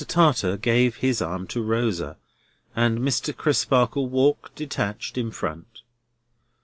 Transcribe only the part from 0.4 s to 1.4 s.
gave his